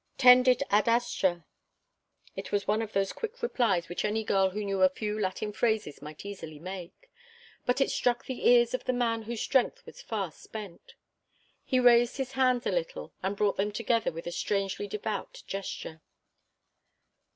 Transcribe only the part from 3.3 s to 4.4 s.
replies which any